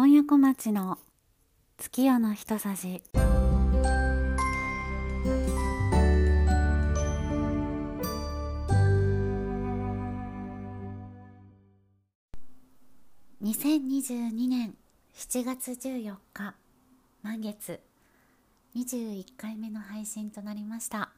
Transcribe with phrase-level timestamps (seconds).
[0.00, 0.96] 今夜小町の
[1.76, 3.02] 月夜の一さじ。
[13.42, 14.76] 2022年
[15.16, 16.54] 7月14日
[17.24, 17.80] 満月。
[18.76, 21.10] 21回目の配信となりました。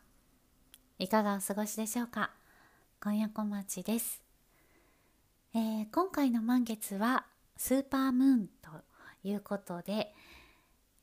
[0.99, 2.31] いかがお過ごしでしょうか？
[3.03, 4.23] 今夜小町です、
[5.53, 7.27] えー今回の満月は
[7.61, 8.71] スーパームーンと
[9.23, 10.15] いうことで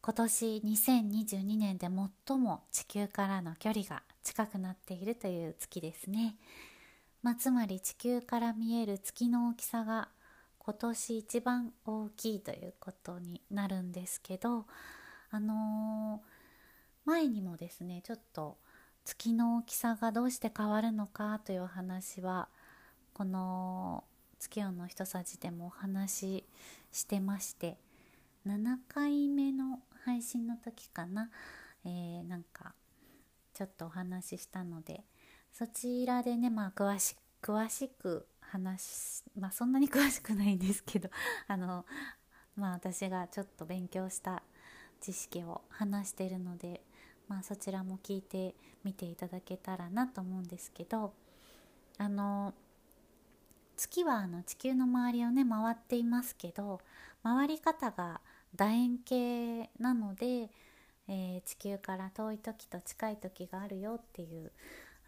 [0.01, 1.87] 今年2022年で
[2.25, 6.35] 最も地球からの距離が近くなっているという月ですね、
[7.21, 10.09] まあ、つまり地球から見える月の大きさが
[10.57, 14.65] 今年一番大きいということになるんですけど
[15.29, 16.37] あのー
[17.05, 18.57] 前にもですねちょっと
[19.05, 22.49] 月の大きさがどうして変わるのかというお話は
[23.13, 24.03] この
[24.39, 26.43] 月夜の一さじでもお話し
[26.91, 27.77] してまして
[28.45, 31.29] 7回目の配信の時かな、
[31.85, 32.73] えーなんか
[33.53, 35.03] ちょっとお話ししたので
[35.51, 41.09] そちらでねまあ詳し詳しく話しまあそんなに 詳しくないんですけど
[41.47, 41.83] あの
[42.55, 44.43] まあ私がちょっと勉強した
[45.01, 46.83] 知識を話してるので
[47.27, 51.15] まあそちらも聞いてみていただけたらなと思うんですけど
[51.97, 52.53] あの
[53.77, 56.81] 月はあの地球の周りをね回っていますけど
[57.23, 58.19] 回り方が
[58.55, 60.49] 楕円形なので、
[61.07, 64.51] えー地球から遠い時と近い時があるよっていう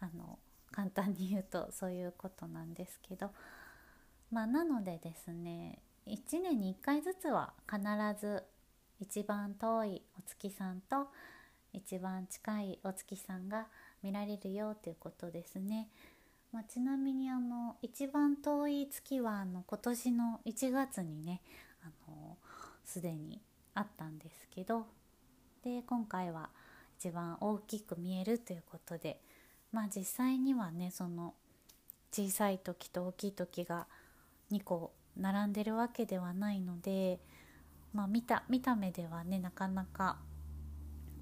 [0.00, 0.38] あの
[0.72, 3.30] 簡単に言うとそういうことなんですけど
[4.30, 7.80] まあなのでですね1年に1回ずつは必
[8.18, 8.44] ず
[9.00, 11.08] 一番遠いお月さんと
[11.72, 13.66] 一番近いお月さんが
[14.02, 15.88] 見られるよということですね。
[16.52, 21.42] まあ、ちなみにあの一番遠い月はあの今年の1月にね
[21.82, 22.36] あの
[22.84, 23.40] すでに
[23.74, 24.86] あったんですけど
[25.62, 26.50] で今回は
[26.98, 29.20] 一番大きく見えるということで
[29.72, 31.34] まあ実際にはねその
[32.12, 33.86] 小さい時と大きい時が
[34.50, 37.20] 2個並んでるわけではないので、
[37.92, 40.18] まあ、見た見た目ではねなかなか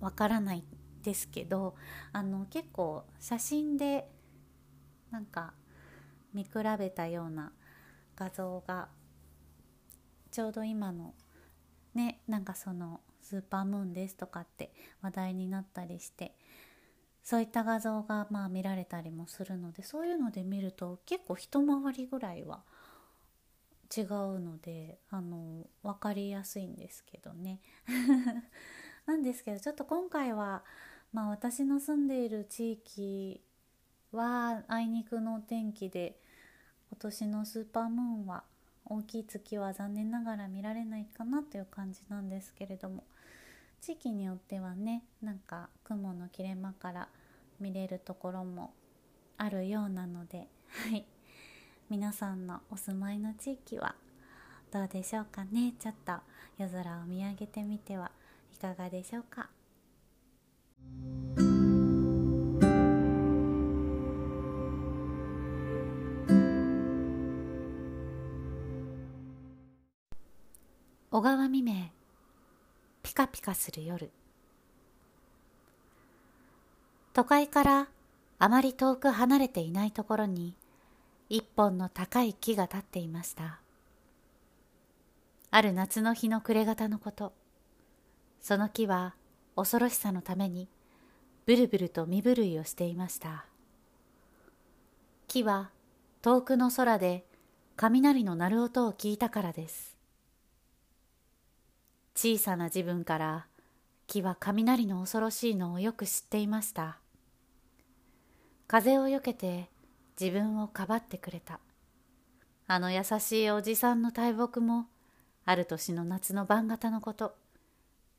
[0.00, 0.64] わからない
[1.02, 1.74] ですけど
[2.12, 4.08] あの結構写真で
[5.10, 5.54] なんか
[6.34, 7.52] 見比べたような
[8.16, 8.88] 画像が
[10.30, 11.14] ちょうど今の
[11.94, 16.34] ねなんかそのスーパームーンですとかって話題になったりして
[17.22, 22.62] そういった画像がまあ見られたりもするのでそういうので見ると結構一回りぐらいは
[23.94, 27.60] 違うのであの分かりやすいんですけどね。
[29.06, 30.62] なんですけどちょっと今回は、
[31.12, 33.42] まあ、私の住んでいる地域
[34.12, 36.16] はあいにくのお天気で
[36.90, 38.44] 今年のスーパームーンは
[38.86, 43.04] 大きい月は残念ながら見られないかなという感じなんですけれども
[43.80, 47.08] 地域によってはねなんか雲の切れ間から
[47.60, 48.72] 見れるところも
[49.36, 50.48] あるようなので
[50.90, 51.04] はい。
[51.90, 53.94] 皆さんのお住まいの地域は
[54.70, 55.72] どうでしょうかね？
[55.78, 56.12] ちょっと
[56.58, 58.12] 夜空を見上げてみては
[58.52, 59.48] いかがでしょうか？
[71.10, 71.90] 小川未明。
[73.02, 74.10] ピカピカする夜。
[77.14, 77.88] 都会から
[78.38, 80.54] あまり遠く離れていないところに
[81.30, 83.60] 一本の高い木が立っていました。
[85.50, 87.32] ある夏の日の暮れ方のこと。
[88.42, 89.14] その木は
[89.56, 90.68] 恐ろしさのために
[91.46, 93.46] ブルブルと身震いをしていました。
[95.26, 95.70] 木は
[96.20, 97.24] 遠くの空で
[97.76, 99.97] 雷の鳴る音を聞いたからです。
[102.20, 103.46] 小さな自分から
[104.08, 106.98] 木は雷の恐ろしいのをよく知っていました。
[108.66, 109.70] 風をよけて
[110.20, 111.60] 自分をかばってくれた。
[112.66, 114.86] あの優しいおじさんの大木も
[115.44, 117.36] ある年の夏の晩型のこと。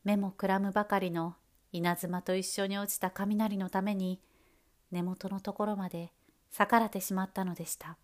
[0.05, 1.35] 目もくらむばかりの
[1.73, 4.21] 稲妻と一緒に落ちた雷のために
[4.91, 6.13] 根元のところまで
[6.51, 7.97] 逆らってしまったのでした。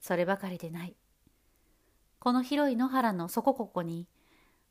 [0.00, 0.96] そればかりでない。
[2.18, 4.08] この広い野原のそこここに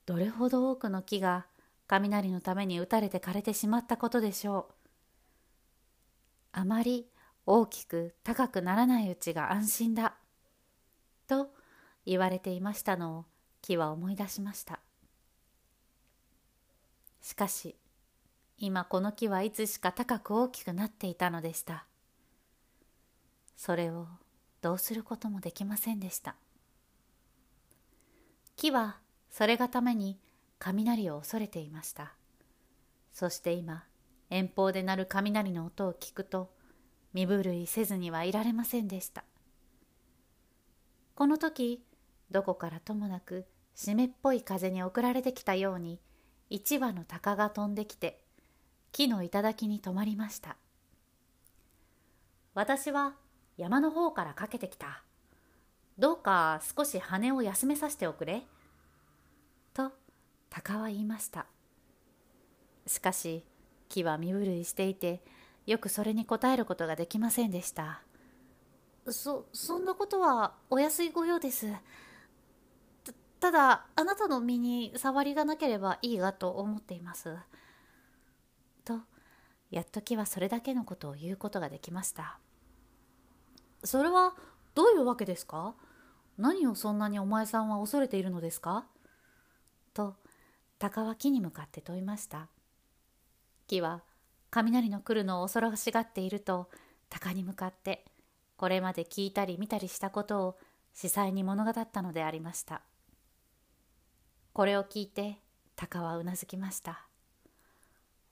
[0.06, 1.48] どれほど多くの木が
[1.88, 4.74] 雷のために打たれて枯れてしまったことでしょう。
[6.52, 7.08] あまり
[7.46, 10.16] 大きく高くならないうちが安心だ。
[11.28, 11.50] と
[12.06, 13.26] 言われていましたのを
[13.62, 14.80] 木は思い出しました。
[17.22, 17.76] しかし
[18.58, 21.86] 今この木はいつしか高く大きくなっていたのでした。
[23.58, 24.08] それを
[24.62, 26.36] どうすることもできませんでした。
[28.56, 29.00] 木は
[29.38, 30.18] それがために
[30.60, 32.14] 雷を恐れていました。
[33.12, 33.84] そして今
[34.30, 36.54] 遠方で鳴る雷の音を聞くと
[37.12, 39.26] 身震いせずにはいられませんでした。
[41.16, 41.84] この時
[42.32, 43.46] どこからともなく
[43.76, 46.00] 湿っぽい風に送られてきたように
[46.50, 48.22] 一羽の鷹が飛んできて
[48.94, 50.56] 木の頂に止まりました。
[52.54, 53.16] 私は
[53.58, 55.04] 山の方からかけてきた。
[56.00, 58.44] どうか少し羽を休めさせておくれ。
[60.50, 61.48] 鷹は言いました。
[62.88, 63.44] しかし
[63.90, 65.24] 木は身震いしていて
[65.66, 68.02] よくそれに応えることができませんでした。
[69.08, 71.68] そそんなことはお安いご用です。
[73.40, 77.36] ただあなたの身に触りがなければいいがと思っています。
[78.84, 79.00] と
[79.70, 82.40] やっと木はそれだけのことを言うことができました。
[83.84, 84.34] それは
[84.74, 85.76] どういうわけですか？
[86.38, 88.86] 何をそんなにお前さんは恐れているのですか？
[89.94, 90.16] と
[90.86, 92.48] 鷹は木に向かって問いました。
[93.66, 94.04] 木は
[94.52, 96.70] 雷の来るのを恐ろしがっていると
[97.10, 98.06] 鷹に向かって
[98.56, 100.58] これまで聞いたり見たりしたことを
[100.94, 102.84] 司祭に物語ったのでありました。
[104.54, 105.40] これを聞いて
[105.76, 107.08] 鷹はうなずきました。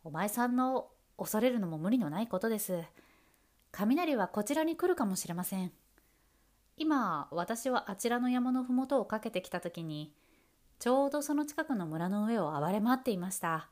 [0.04, 2.84] お前さんの恐れるのも無理のないことです。
[3.72, 5.72] 雷はこちらに来るかもしれません。
[6.78, 10.14] 今私はあちらの山の麓をかけてきた時に
[10.84, 13.70] ちょうどその近くの村の上を暴れ回っていました。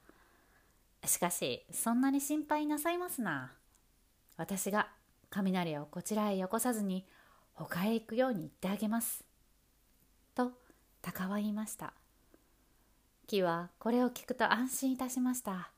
[1.06, 3.52] しかしそんなに心配なさいますな。
[4.38, 4.88] 私が
[5.30, 7.06] 雷をこちらへよこさずに
[7.52, 9.26] 他へ行くように言ってあげます。
[10.36, 10.54] と
[11.02, 11.92] 鷹は言いました。
[13.28, 15.70] 木はこれを聞くと安心いたしました。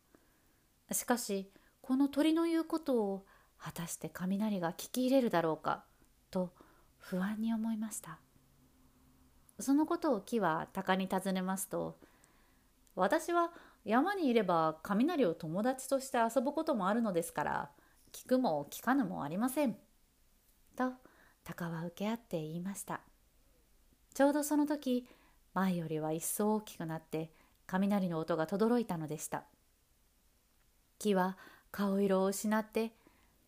[0.91, 1.49] しかし
[1.81, 3.25] この鳥の言うことを
[3.57, 5.83] 果たして雷が聞き入れるだろうか
[6.29, 6.53] と
[6.99, 8.19] 不安に思いました。
[9.63, 11.97] そのことを木は鷹に尋ねますと
[12.95, 13.51] 私は
[13.85, 17.69] 山にいれば雷を友達として遊ぶこともあるのですから
[18.11, 19.75] 聞くも聞かぬもありません。
[20.77, 20.91] と
[21.43, 23.01] 鷹は受け合って言いました。
[24.13, 25.07] ちょうどその時
[25.53, 27.31] 前よりは一層大きくなって
[27.65, 29.43] 雷の音が轟いたのでした。
[30.99, 31.37] 木は
[31.71, 32.91] 顔色を失って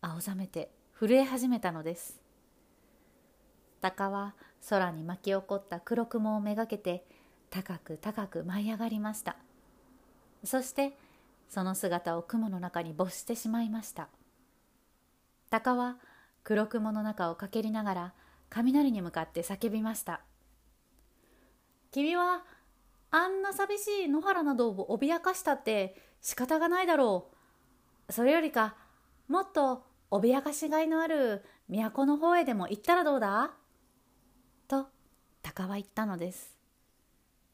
[0.00, 2.25] 青ざめて震え始めたのです。
[3.80, 4.34] 鷹は
[4.68, 7.06] 空に巻き起こった黒雲をめがけて
[7.50, 9.36] 高く高く舞い上がりました。
[10.44, 10.96] そして
[11.48, 14.08] その姿を雲の中に没してしまいました。
[15.50, 15.96] 鷹は
[16.42, 18.14] 黒雲の中を駆けりながら
[18.50, 20.20] 雷に向かって叫びました
[21.92, 22.44] 君は
[23.10, 27.30] あんな寂しい野原などを脅かしたって仕方がないだろ
[28.08, 28.12] う。
[28.12, 28.76] それよりか
[29.28, 33.52] もっと脅かしがいのある都の方へでも行ったらどうだ？
[35.46, 36.56] 鷹は言ったのです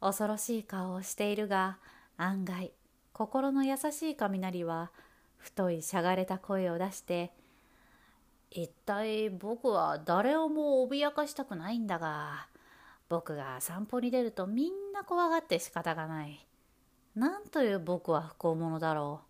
[0.01, 1.79] 恐ろしい顔をしているが
[2.17, 2.73] 案外
[3.13, 4.91] 心の優しい雷は
[5.37, 7.33] 太いしゃがれた声を出して
[8.51, 12.49] 「一体僕は誰をも脅かしたくないんだが
[13.09, 16.47] 僕が散歩に出るとみんな怖がって仕方がない。
[17.15, 19.21] なんという僕は不幸者だろ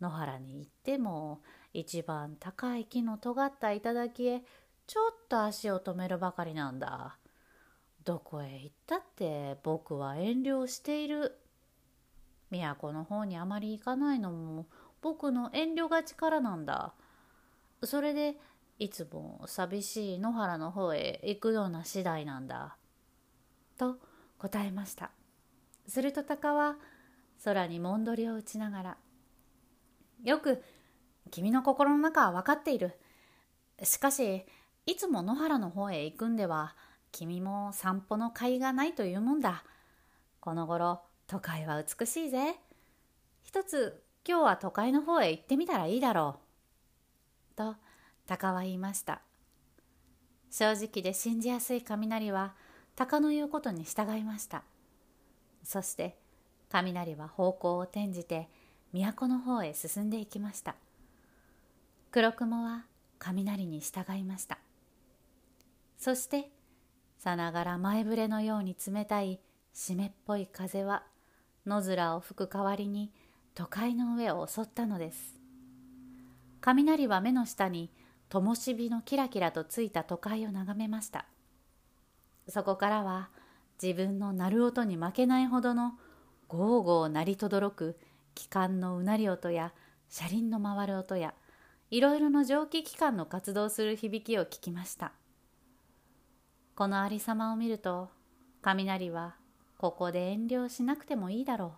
[0.00, 0.04] う。
[0.04, 1.40] 野原に行っても
[1.72, 4.42] 一番高い木の尖った頂へ
[4.86, 7.16] ちょっと足を止めるばかりなんだ。
[8.10, 11.38] どこへ行ったって僕は遠慮している。
[12.50, 14.66] 都の方にあまり行かないのも
[15.00, 16.92] 僕の遠慮が力なんだ。
[17.84, 18.34] それで
[18.80, 22.76] いつも寂しい野原の方へ行くような次第なんだ。
[23.78, 24.00] と
[24.38, 25.12] 答えました。
[25.86, 26.78] すると鷹は
[27.44, 28.96] 空にもんどりを打ちながら
[30.24, 30.64] 「よく
[31.30, 32.98] 君の心の中は分かっている。
[33.84, 34.44] しかし
[34.86, 36.74] いつも野原の方へ行くんでは
[37.12, 39.64] 君も散歩の甲斐がないというもんだ。
[40.40, 42.56] この頃都会は美しいぜ。
[43.42, 46.40] 一つ今日は都会の方へ行ってみたらいいだろ
[47.52, 47.56] う。
[47.56, 47.76] と
[48.26, 49.22] 鷹は言いました。
[50.50, 52.54] 正直で信じやすい雷は
[52.96, 54.62] 鷹の言うことに従いました。
[55.64, 56.16] そして
[56.68, 58.48] 雷は方向を転じて
[58.92, 60.74] 都の方へ進んでいきました。
[62.10, 62.86] 黒雲は
[63.18, 64.58] 雷に従いました。
[65.96, 66.50] そして
[67.20, 69.40] さながら前触れのように冷たい
[69.74, 71.02] 湿っぽい風は
[71.66, 73.12] 野面を吹く代わりに
[73.54, 75.38] 都会の上を襲ったのです。
[76.62, 77.90] 雷は目の下に
[78.30, 81.26] 灯火のキラキラとついた都会を眺めました。
[82.48, 83.28] そこからは
[83.82, 85.98] 自分の鳴る音に負けないほどの
[86.48, 87.98] ゴーゴー鳴りとどろく
[88.34, 89.74] 機関のうなり音や
[90.08, 91.34] 車輪の回る音や
[91.90, 95.12] いろいろの蒸気機関の活動する響きを聞きました。
[96.80, 98.08] このありさまを見ると
[98.62, 99.36] 雷は
[99.76, 101.74] ここで遠慮しなくてもいいだろ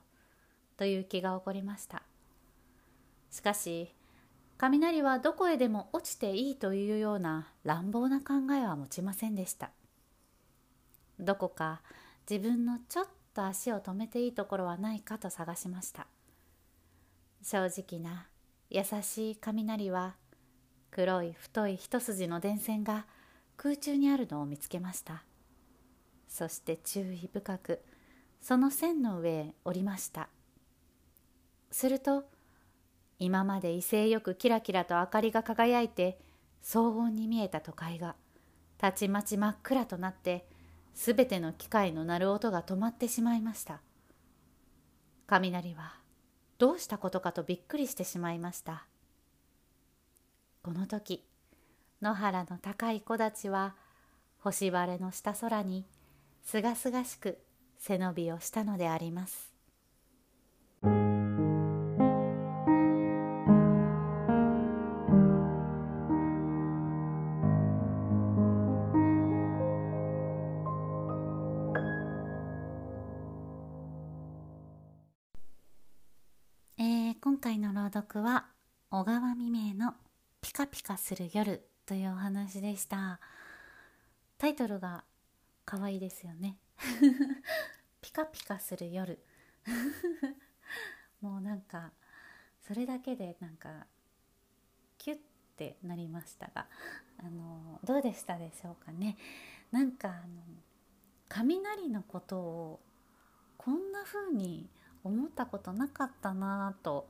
[0.76, 2.04] うという気が起こりました。
[3.28, 3.92] しかし
[4.58, 9.72] 雷はどこへでも落ちていいというような乱暴な考えは持ちませんでした。
[11.18, 11.82] どこか
[12.30, 16.06] 自分のちょっと足を止めていいところはないかと探しました。
[17.42, 18.28] 正直な
[18.70, 20.14] 優しい雷は
[20.92, 23.04] 黒い太い一筋の電線が
[23.56, 25.24] 空中にあるのを見つけました。
[26.28, 27.82] そして注意深く
[28.40, 30.28] その線の上へ降りました。
[31.70, 32.24] すると
[33.18, 36.18] 今まで威勢よくキラキラと明かりが輝いて
[36.62, 38.16] 騒音に見えた都会が
[38.78, 40.46] たちまち真っ暗となって
[40.94, 43.80] すべての機械の鳴る音が止まってしまいました。
[45.26, 45.94] 雷は
[46.58, 48.86] どうしたことかとびっくりしてしまいました。
[50.62, 51.24] この時
[52.02, 53.76] 野原の高い木立は
[54.38, 55.86] 星晴れの下空に
[56.42, 57.38] すがすがしく
[57.78, 59.52] 背伸びをしたのであります。
[77.20, 78.46] 今回の朗読は
[78.90, 79.94] 小川未明の
[80.40, 83.18] ピカピカする夜というお話でした。
[84.38, 85.04] タイトルが
[85.64, 86.56] 可愛いですよね。
[88.00, 89.18] ピカピカする夜。
[91.20, 91.92] もうなんか
[92.60, 93.86] それだけでなんか
[94.98, 95.18] キュッ
[95.56, 96.68] てなりましたが
[97.18, 99.16] あのどうでしたでしょうかね。
[99.70, 100.42] なんかあの
[101.28, 102.80] 雷のことを
[103.56, 104.68] こんな風に
[105.02, 107.08] 思ったことなかったなと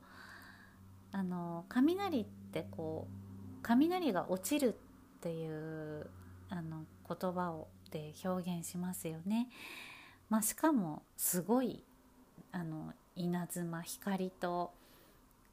[1.10, 3.21] あの雷ってこう
[3.62, 6.10] 雷が落ちるっていう
[6.48, 9.48] あの言葉をで表現しますよね。
[10.28, 11.84] まあ、しかもすごい
[12.52, 14.72] あの稲妻光と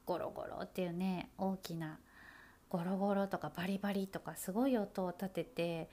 [0.06, 1.98] ゴロゴロっていうね大きな
[2.70, 5.90] ゴロゴロとかバリバリとかすごい音を立てて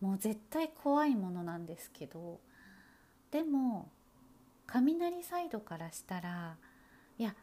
[0.00, 2.40] もう絶対怖いものなんですけど
[3.30, 3.90] でも
[4.66, 6.56] 雷サイドからしたら
[7.18, 7.34] いや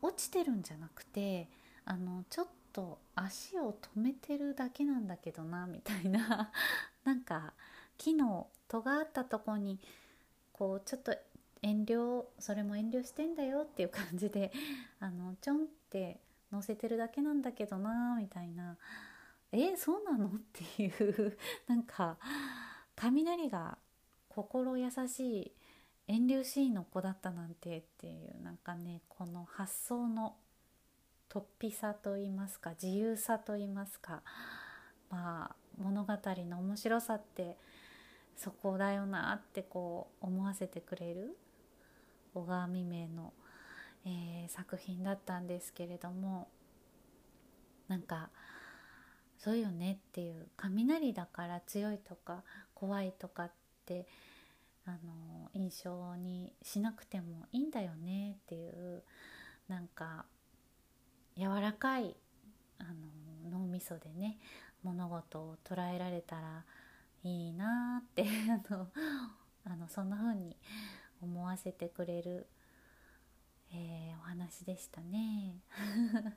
[0.00, 1.48] 落ちてるんじゃなくて
[1.84, 6.52] あのちょっと足を止めてるだけなんだけどなみたいな。
[7.04, 7.54] なんか
[7.96, 9.80] 木の戸があったとこに
[10.52, 11.16] こうちょっと
[11.62, 14.52] 遠慮それも遠慮してんだよっていう感じで
[15.00, 16.20] あのちょんって
[16.52, 18.76] 乗せてるだけなんだけどなみたいな。
[19.52, 20.26] えそうなの？
[20.26, 21.38] っていう。
[21.66, 22.18] なんか
[22.94, 23.78] 雷が
[24.28, 25.52] 心優しい
[26.08, 30.36] 遠慮しいの子だったなんてっていうなんかねこの発想の
[31.28, 34.22] 突飛さと言いますか自由さと言いますか。
[35.10, 37.56] まあ物語の面白さって
[38.36, 41.36] そこだよなってこう思わせてくれる
[42.34, 43.32] 小川未明の、
[44.04, 46.48] えー、作品だったんですけれども
[47.88, 48.30] なんか
[49.38, 52.42] そうよねっていう雷だから強いとか
[52.74, 53.52] 怖いとかっ
[53.86, 54.06] て
[54.86, 59.02] あの印象にしなくてもいいんだよねっていう
[59.68, 60.26] なんか
[61.36, 62.16] 柔らかい
[62.78, 64.38] あの脳みそでね
[64.82, 66.64] 物事を捉えられたら
[67.24, 68.24] いいなって
[68.70, 68.88] あの
[69.64, 70.56] あのそんな風に
[71.20, 72.46] 思わせてくれる、
[73.72, 75.60] えー、お話でしたね。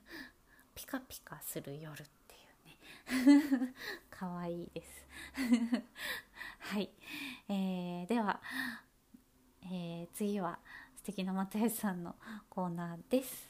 [0.74, 3.74] ピカピカする夜っていうね。
[4.10, 5.06] 可愛いです。
[6.58, 6.90] はい、
[7.48, 8.40] えー、では、
[9.62, 10.58] えー、次は
[10.96, 12.16] 素敵な又吉さんの
[12.48, 13.49] コーナーです。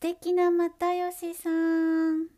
[0.00, 0.70] 素敵な又
[1.10, 2.28] 吉さん。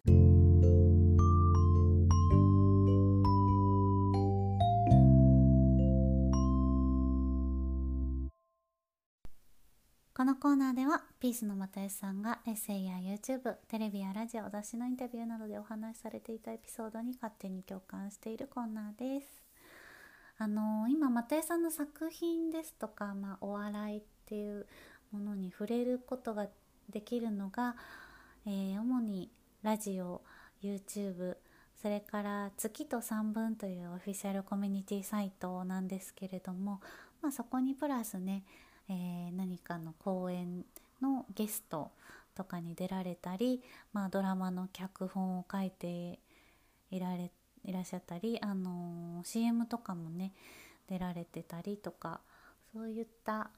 [10.15, 19.45] このコーナーではピースの又吉さんがエッセイや YouTube テレビやラジオ雑誌のインタビューなどでお話しされていたエピソードに勝手に共感しているコーナーです。
[20.39, 24.67] あのー、今又吉さんの作品ですとか、まあ、お笑いっていう
[25.13, 26.47] ものに触れることが
[26.91, 27.77] できるのが、
[28.47, 29.31] えー、主に
[29.63, 30.23] ラジオ
[30.63, 31.37] YouTube
[31.81, 36.81] それから月と3分というオフィシャルコミュニティサイトなんですけれども、
[37.23, 38.43] まあ、そこにプラスね
[38.91, 40.65] えー、何かの講演
[41.01, 41.93] のゲスト
[42.35, 46.19] とかに出られたり、まあ、ドラマの脚本を書いて
[46.91, 47.31] いられ
[47.65, 50.33] いらっしゃったり、あのー、CM とかもね
[50.89, 52.21] 出られてたりとか
[52.73, 53.51] そういった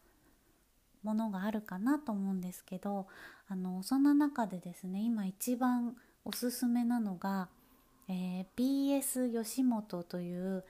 [1.03, 3.07] ものがあるかなと思うんですけど
[3.49, 7.49] あのそんな中でですね今一番おすすめなのが、
[8.09, 10.65] えー、BS 吉本という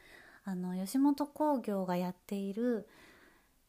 [0.44, 2.86] あの吉本興業がやっている、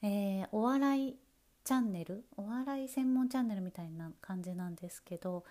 [0.02, 1.16] えー、お笑い
[1.64, 5.44] チャンネルお笑い専門チャンネルみたいな感じなんですけど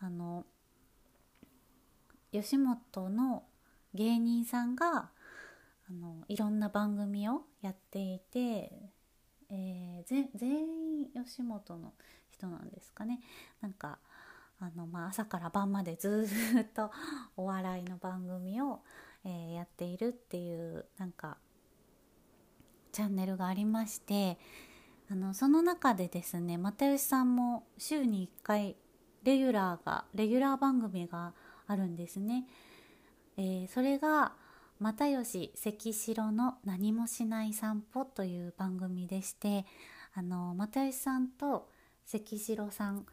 [0.00, 0.44] あの
[2.32, 3.44] 吉本の
[3.94, 5.10] 芸人さんが
[5.88, 8.72] あのいろんな番組をやっていて、
[9.50, 11.92] えー、全員吉本の
[12.30, 13.20] 人なんですかね
[13.60, 13.98] なんか
[14.60, 16.26] あの、まあ、朝から晩までず
[16.60, 16.90] っと
[17.36, 18.80] お笑いの番組を、
[19.24, 21.36] えー、やっているっていうなんか
[22.92, 24.38] チャンネルがありまして
[25.10, 28.76] あのその中でですね又吉さんも週に1回
[29.22, 31.32] レギュラーがレギュラー番組が
[31.66, 32.44] あるんですね。
[33.36, 34.32] えー、それが
[34.80, 39.64] 又吉関城の何もしない散歩という番組でして
[40.14, 41.68] あの又吉さんと
[42.04, 43.06] 関城さん、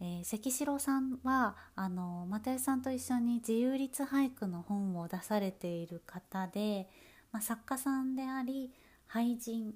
[0.00, 6.88] えー、関城さんはあの又吉さんと一緒に自由律俳句の本を出されている方で、
[7.32, 8.72] まあ、作家さんであり
[9.10, 9.74] 俳人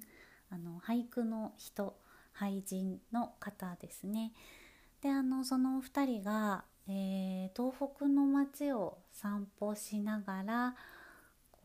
[0.49, 1.95] あの俳句の人
[2.39, 4.31] 俳人の方ですね。
[5.01, 10.75] であのそのお二人が、えー、東北の街を散歩しながら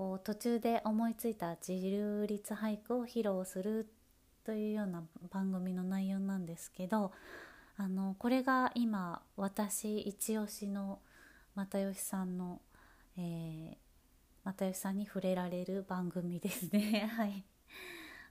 [0.02, 3.88] こう途中で思いついた自由律俳句を披露する
[4.44, 7.12] というような番組の内容なんですけど
[7.76, 10.98] あのこれが今私一押しの
[11.54, 12.60] 又吉さんの、
[13.16, 13.76] えー、
[14.42, 17.08] 又吉さんに触れられる番組ですね。
[17.16, 17.44] はい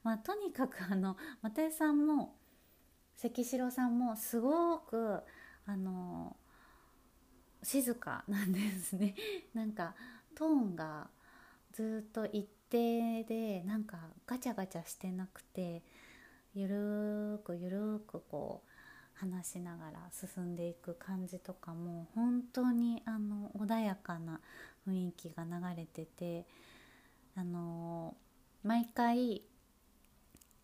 [0.04, 2.36] まあ、とにかくあの又吉さんも
[3.16, 5.22] 関城さんもすごく
[5.66, 6.36] あの
[7.64, 9.16] 静かなんですね
[9.56, 9.96] なんか
[10.36, 11.10] トーンが
[11.74, 15.82] ずっと一定でなんかガチャガチャしてなくて
[16.54, 18.70] ゆるーくゆるーくこう
[19.20, 24.40] 話しながら進んでいく感じとかも本当にあの穏やかな
[24.88, 26.46] 雰囲気が流れてて
[27.36, 28.16] あの
[28.64, 29.44] 毎回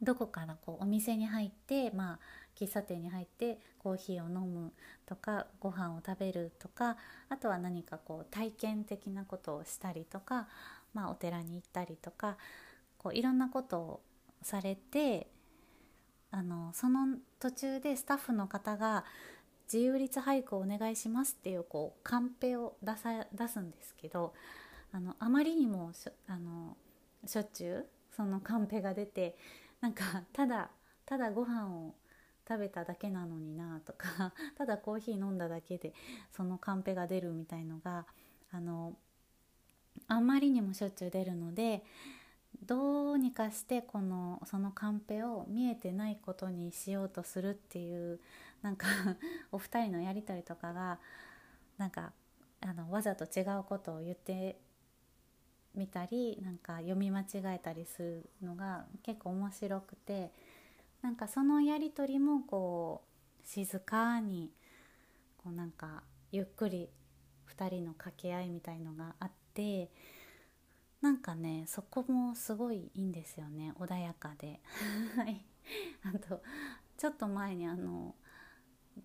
[0.02, 2.20] どこからこうお店に入ってまあ
[2.60, 4.72] 喫茶店に入ってコーヒーを飲む
[5.06, 6.98] とかご飯を食べるとか
[7.30, 10.48] あとは何かこう体験的なことをしたりとか、
[10.98, 12.38] まあ、お寺に行ったりとか
[12.98, 14.02] こういろんなことを
[14.42, 15.28] されて
[16.32, 19.06] あのその途中でスタッフの方が
[19.72, 24.34] 自由律俳句をお願いしますっていうこうカンペを出さ出すんですけど
[24.92, 26.76] あのあまりにもしょあの
[27.28, 29.38] しょっちゅうそのカンペが出て
[29.82, 30.72] なんかただ
[31.06, 31.94] ただご飯を
[32.48, 35.94] 食べただけなのになとかただコーヒー飲んだだけで
[36.36, 38.08] そのカンペが出るみたいのが
[38.52, 38.96] あの
[40.08, 41.84] あまりにもしょっちゅう出るので
[42.66, 48.20] どうにかしてこのそのカンペを見えてないことにしようとするっていう
[48.62, 48.88] なんか
[49.52, 51.00] お二人のやり取りとかが
[51.78, 52.12] なんか
[52.62, 54.60] あのわざと違うことを言って
[55.76, 60.32] みたりなんか読み間違えたりするのが結構面白くて
[61.02, 63.04] なんかそのやり取りもこ
[63.44, 64.52] う静かに
[65.38, 66.90] こうなんかゆっくり
[67.56, 69.47] 2人の掛け合いみたいのがあって
[71.02, 74.60] なんかねそこもすごいいいんですよね穏やかで。
[75.16, 75.46] はい。
[76.04, 76.42] あと
[76.98, 78.16] ちょっと前にあの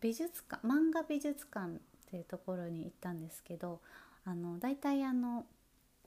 [0.01, 3.81] 美術館漫画美術館っていうところに行ったんですけど
[4.25, 5.47] あの大体あの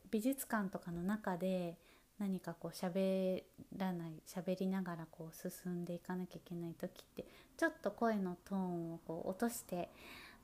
[0.10, 1.78] 美術館とかの中で
[2.18, 3.44] 何かこう喋
[3.76, 7.26] らない喋りながらこう進んでいかなきゃいけない時って
[7.58, 9.90] ちょっと声のトーンをこう落として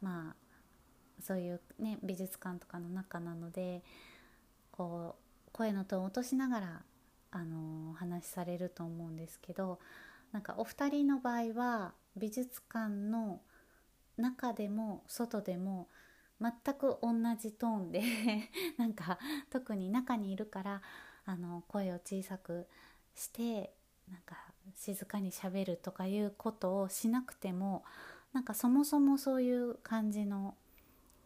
[0.02, 0.36] まあ
[1.22, 3.84] そういうね美術館とかの中なので
[4.72, 5.16] こ
[5.48, 6.82] う声のトーンを落としながら
[7.32, 9.80] あのお話しされると思うんですけど
[10.32, 13.42] なんかお二人の場合は美術館の
[14.18, 15.88] 中でも外でも
[16.42, 18.02] 全く同じトーンで
[18.78, 20.82] なんか特に中にいるから
[21.26, 22.68] あの声を小さく
[23.16, 23.74] して
[24.10, 24.38] なんか
[24.76, 27.84] 静かにしゃべるとかいうことをしなくても
[28.34, 30.56] なんかそもそもそういう感じの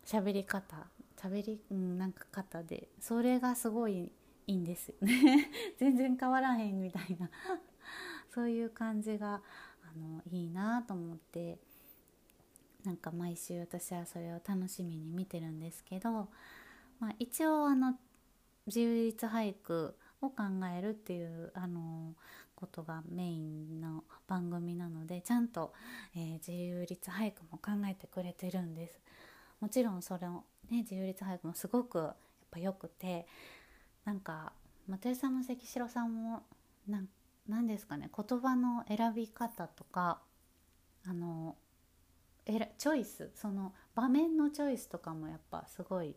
[0.05, 0.87] 喋り方
[1.17, 4.11] 喋り、うん、なんか方でそれがすごい
[4.47, 5.49] いいんですよね。
[5.79, 7.29] 全然変わらへんみたいな。
[8.29, 9.41] そういう感じが
[9.81, 11.57] あのいいなと思って
[12.83, 16.29] なんか毎週私はそれを楽しみに見てるんですけど、
[16.99, 17.97] まあ、一応あの
[18.67, 20.43] 自由律俳句を考
[20.77, 22.13] えるっていうあの
[22.55, 25.73] ことがメインの番組なのでちゃんと、
[26.15, 29.01] えー、自由律俳句も考えてくれてるんです。
[29.59, 32.15] もちろんそれをね自由律俳句もすごくやっ
[32.51, 33.27] ぱ良くて
[34.03, 34.53] なんか
[34.87, 36.43] 又吉さんも関城さんも
[37.47, 40.21] 何ですかね言葉の選び方とか
[41.07, 41.55] あの
[42.45, 46.15] えらチョイスその場面のチョイスとかもやっぱすごい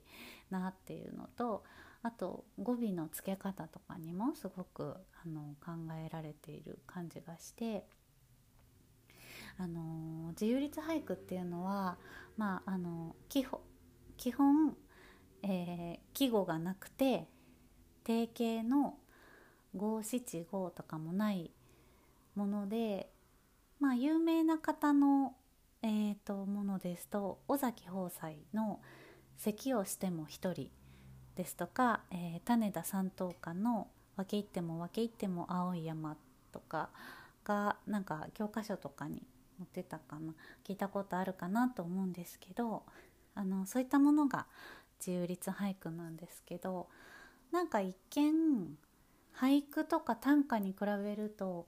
[0.51, 1.64] なっていうのと
[2.03, 5.72] あと語尾の付け方とかにもすごくあの考
[6.05, 7.87] えられている感じがして
[9.59, 11.99] あの自由律俳句っていうのは、
[12.37, 13.61] まあ、あの基本
[14.16, 14.77] 基本、
[15.42, 17.27] えー、季語がなくて
[18.05, 18.94] 定型の
[19.77, 21.51] 五七五とかもない
[22.35, 23.11] もので、
[23.81, 25.35] まあ、有名な方の、
[25.83, 28.81] えーと、ものですと尾崎豊斎の
[29.37, 30.71] 「咳をしても一人」
[31.37, 36.16] ですとか、えー、種田三等家の「分け入っても分け入っても青い山」
[36.51, 36.90] とか
[37.44, 39.27] がなんか教科書とかに
[39.59, 40.33] 載ってたかな？
[40.64, 42.85] 聞いたことあるかなと思うんですけど
[43.35, 44.47] あのそういったものが
[44.99, 46.88] 自由律俳句なんですけど
[47.53, 48.77] なんか一見
[49.37, 51.66] 俳句とか短歌に比べると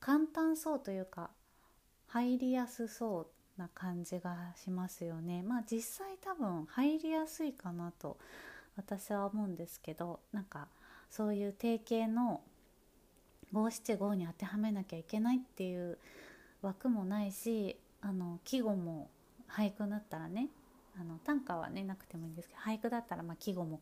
[0.00, 1.30] 簡単そうというか
[2.08, 5.42] 入りやすそうな感じがしますよね。
[5.42, 8.18] まあ実際多分入りやすいかなと
[8.76, 10.68] 私は思うんですけどなんか
[11.10, 12.40] そういう定型の
[13.52, 15.98] 五七五に当てはめなきゃいけないっていう
[16.62, 19.10] 枠もないしあの季語も
[19.48, 20.48] 俳句だったらね
[20.98, 23.80] あの短歌はねなくてもいいんですけど俳句だったらまあ季語も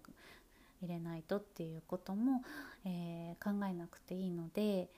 [0.82, 2.42] 入れないとっていうことも、
[2.84, 4.88] えー、考えなくていいので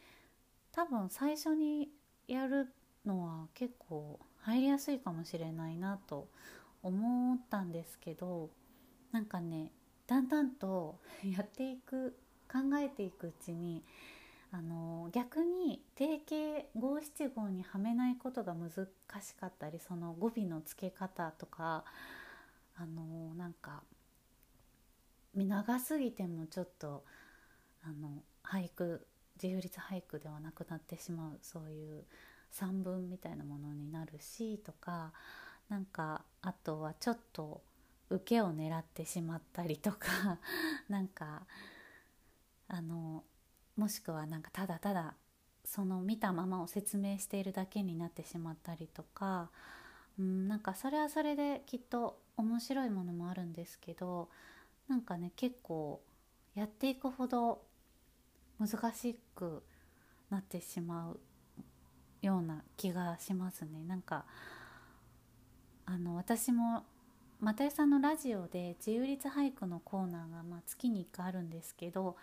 [0.73, 1.89] 多分最初に
[2.29, 2.69] やる
[3.05, 6.29] のは結構入りやすいかもしれないなと
[6.83, 8.51] 思ったんですけど
[9.13, 9.71] なんかね
[10.07, 12.17] だんだんとやっていく
[12.51, 13.83] 考えていくうちに
[14.55, 18.71] あの逆に定型五七五にはめないことが難
[19.23, 21.85] しかったりその語尾の付け方とか
[22.77, 23.83] あのなんか
[25.35, 27.03] 長すぎてもちょっと
[27.83, 29.07] あの俳句
[29.43, 32.05] 自由律俳句ではなくなってしまうそういう
[32.51, 35.13] 散文みたいなものになるしとか
[35.71, 37.63] なんかあとはちょっと
[38.11, 40.39] 受けを狙ってしまったりとか
[40.91, 41.47] なんか
[42.69, 43.25] あの
[43.83, 45.15] もしくはなんかただただ
[45.65, 49.51] その見たままを説明しているだけになってしまったりとか、
[50.21, 54.29] うん、なんかそれはそれできっと面白いものもあるんですけど
[54.89, 56.01] なんかね結構
[56.55, 57.61] やっていくほど
[58.61, 59.65] 難しく
[60.31, 61.19] なってしまう
[62.25, 63.83] ような気がしますね。
[63.89, 64.27] なんか
[65.87, 66.85] あの私も
[67.41, 72.15] 又吉さんのラジオで自由律俳句のコーナーがまあ月に1回あるんですけど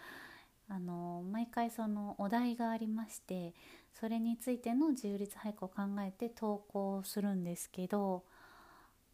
[0.70, 3.54] あの毎回そのお題がありまして
[4.00, 8.24] それについての自由律俳句を考えて投稿するんですけど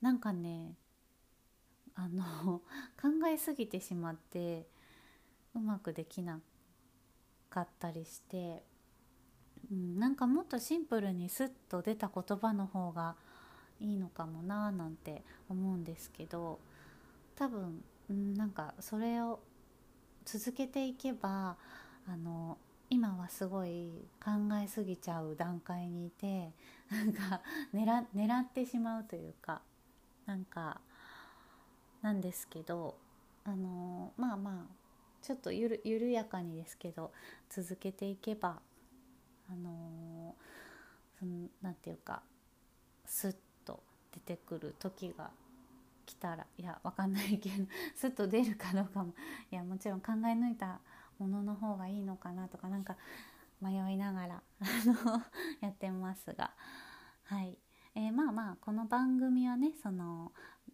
[0.02, 0.74] なんかね
[1.96, 2.62] あの
[3.02, 4.68] 考えすぎてしまって
[5.56, 6.42] うまくできな
[7.50, 8.64] かったりして、
[9.72, 13.16] うん、なんかもっとシンプルにスッと出た言葉の方が
[13.80, 16.60] いいのかもなーなんて思うんですけど
[17.36, 19.40] 多分、うん、なんかそれを
[20.26, 21.56] 続けていけば
[22.08, 22.58] あの
[22.90, 23.90] 今はすごい
[24.24, 26.52] 考えすぎちゃう段階にいて
[26.92, 27.42] なんか
[27.74, 29.62] 狙狙ってしまうというか
[30.26, 30.82] なんか
[32.02, 32.98] なんですけど
[33.44, 34.76] あのまあまあ
[35.22, 37.12] ちょっとゆる緩やかにですけど
[37.50, 38.62] 続けていけば
[39.50, 40.36] あの
[41.20, 42.22] そのなんていうか
[43.06, 45.32] スッと出てくる時が
[46.06, 47.66] 来たらいやわかんないけど
[47.96, 49.14] スッと出るかどうかも。
[49.52, 50.80] いやもちろん考え抜いた
[51.20, 52.98] ものの方がいいのかなとかなんか
[53.62, 54.44] 迷いながら
[55.62, 56.54] やってますが。
[57.24, 57.58] はい、
[57.96, 60.32] えー、まあまあこの番組はねその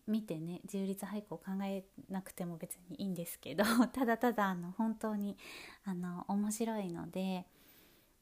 [0.08, 3.64] 見てね自由律俳句を考えなくても別にいいんですけど
[3.94, 5.38] ただただあの本当に
[5.84, 7.48] あの面白いので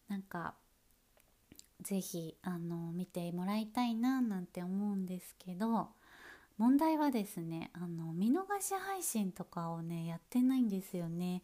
[0.07, 0.55] なんか
[1.81, 5.89] 是非あの見てもらいたいななんて思うんですけど
[6.59, 11.41] 問題はですねあの見逃し配信とかをねやってないんですよね。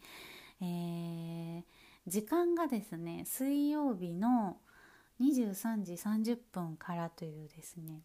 [0.62, 1.64] えー、
[2.06, 4.58] 時間がですね水曜日の
[5.22, 8.02] 23時30分からというですね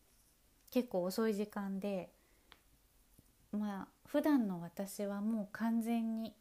[0.71, 2.11] 結構遅い時間で
[3.51, 6.33] まあ普段の私はもう完全に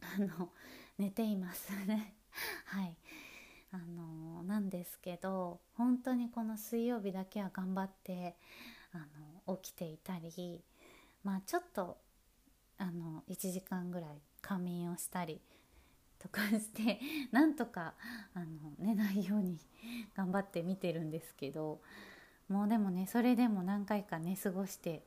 [0.00, 0.50] あの
[0.96, 2.14] 寝ていますね
[2.66, 2.96] はい
[3.72, 8.36] あのなんですけど本当にこの水曜日だけは頑張って
[8.92, 8.98] あ
[9.46, 10.62] の起きていたり
[11.24, 11.98] まあちょっと
[12.78, 15.40] あの1時間ぐらい仮眠をしたり
[16.18, 17.00] とかして
[17.30, 17.94] なんとか
[18.34, 18.46] あの
[18.78, 19.58] 寝ないように
[20.14, 21.80] 頑張って見てるんですけど
[22.48, 25.04] もうでもねそれでも何回か寝過ごして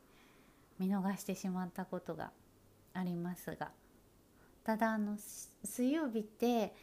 [0.78, 2.32] 見逃してしまったことが
[2.92, 3.72] ありますが
[4.64, 5.16] ただあの
[5.64, 6.74] 水曜日って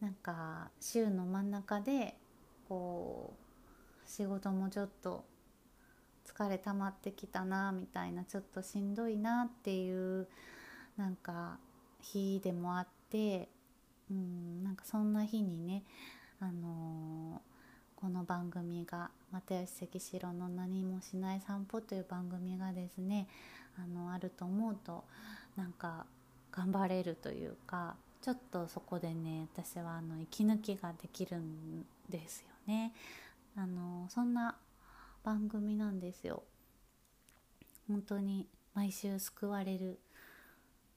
[0.00, 2.16] なんか週の真ん中で
[2.68, 5.24] こう仕事もちょっと
[6.36, 10.28] 疲れ溜まってきたなみたいなちょっとしんどいなっていう
[10.96, 11.58] なんか
[12.02, 13.48] 日でもあって
[14.10, 15.82] うんなんかそんな日にね
[16.40, 23.26] あのー、この番組が又吉関城の何もしない散歩という番組がですね
[23.76, 25.04] あのあると思うと
[25.56, 26.06] なんか
[26.52, 32.92] 頑張れるというかちょっとそこでね私はあの息抜きができるんですよね。
[33.56, 34.56] あのそんな
[35.22, 36.44] 番組なんですよ。
[37.88, 39.98] 本当に毎週救われる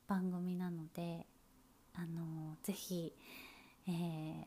[0.08, 1.26] 番組なので
[1.96, 3.14] あのぜひ、
[3.88, 4.46] えー、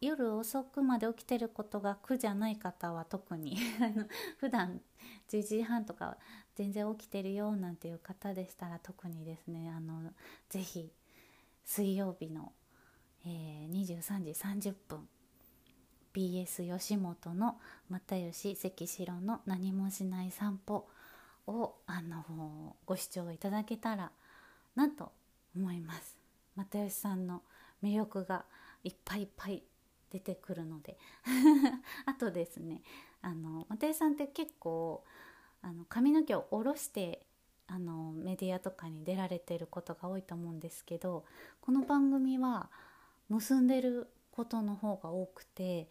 [0.00, 3.56] 夜遅くまで起きてることが苦じゃない方は特に
[4.38, 4.80] 普段
[5.28, 6.16] 11時半とか
[6.56, 10.12] 全然起きてるよなんていう方でしたら特にですねあの
[10.48, 10.92] ぜひ
[11.64, 12.52] 水曜日の、
[13.24, 14.24] えー、23
[14.60, 15.08] 時30分
[16.14, 20.88] BS 吉本の又吉関城の何もしない散歩
[21.46, 24.10] をあのご視聴いただけたら
[24.74, 25.12] なと
[25.56, 26.16] 思います。
[26.56, 27.42] 又吉さんの
[27.82, 28.44] 魅力が
[28.84, 29.62] いっぱいいっぱい
[30.10, 30.98] 出てくるので。
[32.06, 32.82] あとですね
[33.22, 35.04] あの又吉さんって結構
[35.62, 37.26] あの髪の毛を下ろして
[37.66, 41.24] あのメディアとかに出られてることが多いと思うんですけど
[41.60, 42.68] この番組は
[43.28, 45.88] 結んでることの方が多くて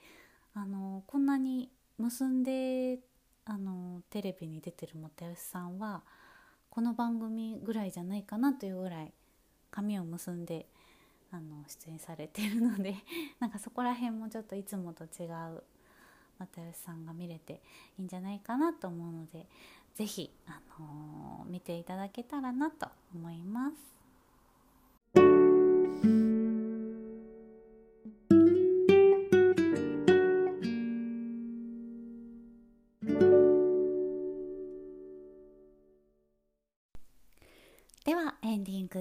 [0.54, 3.00] あのこんなに結んで
[3.46, 6.04] あのテレビに出てる又吉さんは
[6.70, 9.14] この番組ぐらいじゃないかなというぐらい
[9.72, 10.68] 髪を結んで
[11.32, 12.96] あの出演されてるので
[13.40, 15.64] なんかそこら辺もちょっといつもと違う
[16.40, 17.62] 又吉さんが見れて
[17.98, 19.48] いいんじゃないかなと思うので
[19.96, 23.99] 是非、あのー、見ていただけたらなと思います。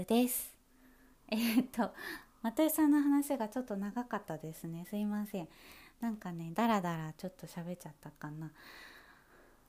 [0.05, 0.55] です。
[1.31, 1.93] えー、っと
[2.43, 4.87] 又吉さんの話がちょっと長かったですね。
[4.89, 5.49] すいません。
[6.01, 8.51] なんかねだらだらちょっと喋っちゃったかな。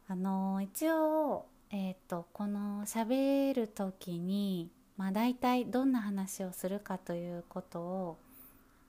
[0.07, 8.17] あのー、一応えー、っとこの喋る時にまあ大体どんな話をするかということを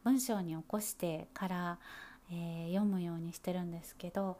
[0.05, 1.79] 文章に起こしてから、
[2.31, 4.39] えー、読むようにしてるんですけど、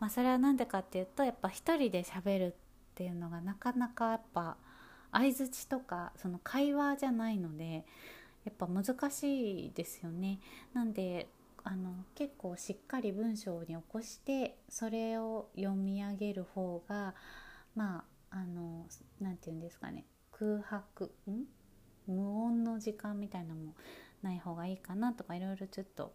[0.00, 2.54] まあ、それは何でかっていうとやっぱ一人で喋るっ
[2.94, 4.56] ていうのがなかなかやっぱ
[5.12, 7.84] 相づちとかその会話じゃないので
[8.44, 10.40] やっぱ難しいですよね。
[10.72, 11.28] なんで
[11.64, 17.14] あの結構しっかり文章に起こしてそれを読み上げる方が
[17.76, 18.86] まああの
[19.20, 21.44] 何て言うんですかね空白ん？
[22.06, 23.74] 無音の時間みたいなのも
[24.22, 26.12] ない方がいいかなとかいろいろちょっと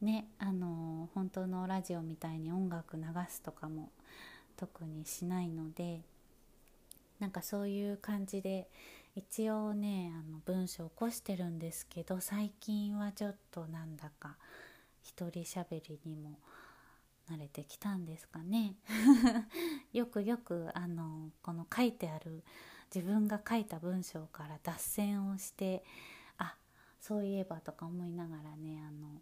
[0.00, 3.90] ねあの本当のラジオみたいに音楽流すとかも
[4.56, 6.02] 特にしないので
[7.20, 8.68] なんかそういう感じで
[9.14, 14.36] 一応ねあの文章を起こしてるんですけど最近はちょっとなんだか
[15.02, 16.38] 一人喋りにも
[17.30, 18.76] 慣れてきたんですかね。
[19.92, 22.44] よくよくあのこの書いてある
[22.94, 25.84] 自分が書いた文章から脱線をして
[26.38, 26.56] あ
[27.00, 29.20] そういえばとか思いながらねあの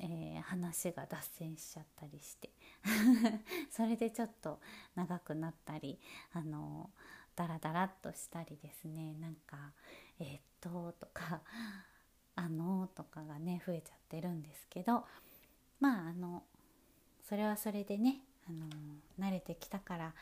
[0.00, 2.50] えー、話が脱線しちゃったりして。
[3.70, 4.60] それでちょっと
[4.94, 5.98] 長くなったり
[6.32, 6.90] あの
[7.36, 9.14] ダラダラっとしたりですね。
[9.14, 9.72] なんか
[10.18, 11.42] 「えー、っと」とか
[12.34, 15.06] 「あの」とかがね増えちゃってるんですけど
[15.80, 16.44] まああの
[17.22, 18.66] それはそれでねあの
[19.18, 20.14] 慣れてきたから、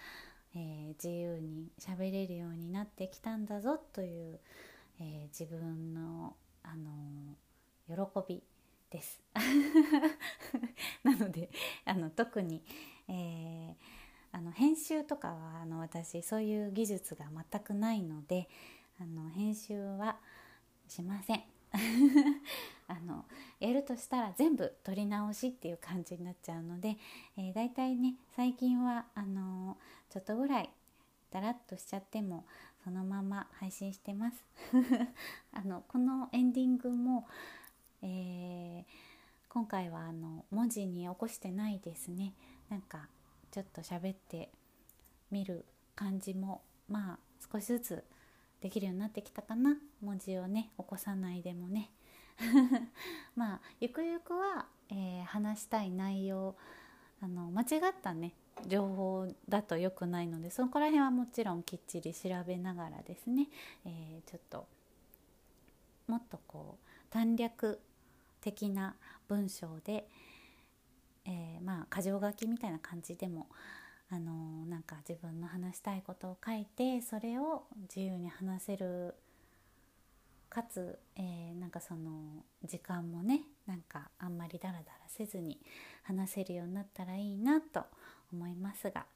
[0.55, 4.41] えー、自由に喋れるようになってきたんだぞという、
[4.99, 7.37] えー、自分のあの
[7.89, 7.95] 喜
[8.29, 8.43] び
[8.91, 9.21] です。
[11.03, 11.51] なので
[11.85, 12.63] あの特に、
[13.09, 13.75] えー、
[14.33, 18.49] あの編集とかはあの私そういう技術が全くないので
[19.01, 20.19] あの編集は
[20.89, 21.45] しません。
[22.89, 23.27] あの
[23.59, 26.97] やるとしたら全部撮り直しっていう感じになっちゃうので、
[27.37, 29.77] えー、だいたいね最近はあの
[30.09, 30.71] ちょっとぐらい
[31.31, 32.47] だらっとしちゃっても
[32.85, 34.45] そのまま配信してます。
[35.53, 37.27] あのこのエンディングも
[38.07, 38.85] えー、
[39.49, 42.35] 今回はあの文字に起こしてないですね。
[42.69, 43.09] なんか
[43.51, 44.51] ちょっと喋って
[45.31, 45.65] みる
[45.97, 47.19] 感じもまあ
[47.53, 48.05] 少しずつ
[48.61, 49.77] できるようになってきたかな。
[50.01, 51.91] 文字をね起こさないでもね。
[53.35, 56.55] まあゆくゆくは、えー、話したい内容
[57.21, 58.35] あの間違ったね
[58.69, 63.49] 情報だと良くないのでそこら辺はもちろんきっちり調べながらですね、
[63.85, 64.67] えー、ちょっと
[66.09, 67.81] もっとこう短略
[68.41, 68.97] 的な
[69.29, 70.09] 文章で、
[71.25, 73.49] えー、まあ箇条書きみたいな感じでも
[74.11, 79.15] あのなんか自分の話したいことを書いてそれを自由に話せる
[80.49, 85.59] かつ、えー、なんかその時間もねなんかあんまりダラダラせずに
[86.05, 87.85] 話せるようになったらいいなと
[88.33, 89.07] 思いますが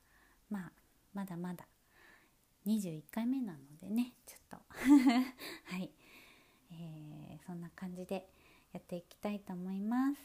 [0.51, 0.73] まあ
[1.15, 1.65] まだまだ
[2.67, 4.57] 21回目なのでねちょっと。
[5.73, 5.91] はい、
[6.73, 8.29] えー、そんな感じで
[8.73, 10.21] やっていきたいと思います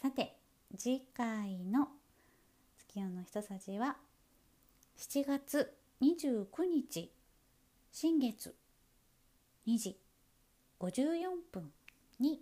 [0.00, 0.36] さて
[0.76, 1.88] 次回の
[2.76, 3.96] 月夜のひとさじは
[4.98, 5.72] 7月
[6.02, 7.10] 29日
[7.90, 8.54] 新月
[9.66, 9.98] 2時
[10.80, 10.90] 54
[11.52, 11.70] 分
[12.20, 12.40] に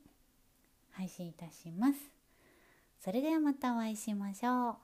[0.93, 1.95] 配信いたします。
[3.03, 4.77] それではまたお会いしましょう。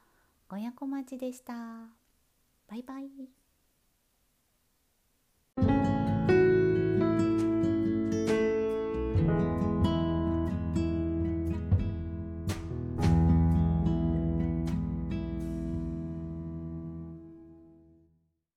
[0.49, 1.55] ごやこまちでした。
[2.69, 3.42] バイバイ。